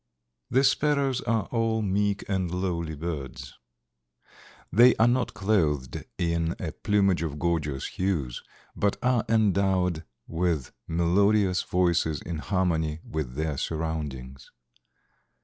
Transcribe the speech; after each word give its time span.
_)"The 0.49 0.63
sparrows 0.63 1.21
are 1.25 1.43
all 1.51 1.83
meek 1.83 2.25
and 2.27 2.49
lowly 2.49 2.95
birds." 2.95 3.53
They 4.73 4.95
are 4.95 5.07
not 5.07 5.35
clothed 5.35 6.05
in 6.17 6.55
a 6.59 6.71
plumage 6.71 7.21
of 7.21 7.37
gorgeous 7.37 7.85
hues, 7.85 8.41
but 8.75 8.97
are 9.03 9.23
endowed 9.29 10.03
with 10.25 10.71
melodious 10.87 11.61
voices 11.61 12.19
in 12.19 12.39
harmony 12.39 12.99
with 13.07 13.35
their 13.35 13.57
surroundings. 13.57 14.49